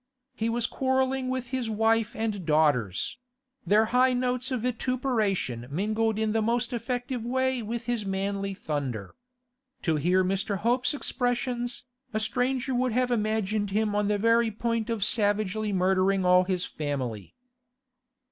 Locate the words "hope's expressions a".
10.57-12.19